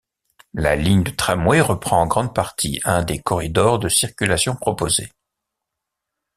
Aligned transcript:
La 0.55 0.75
ligne 0.75 1.03
de 1.03 1.11
tramway 1.11 1.61
reprend 1.61 2.01
en 2.01 2.07
grande 2.07 2.33
partie 2.33 2.81
un 2.85 3.03
des 3.03 3.19
corridors 3.21 3.77
de 3.77 3.87
circulation 3.87 4.55
proposés. 4.55 5.11